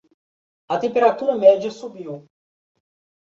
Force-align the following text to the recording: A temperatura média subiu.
A 0.67 0.79
temperatura 0.79 1.37
média 1.37 1.69
subiu. 1.69 2.27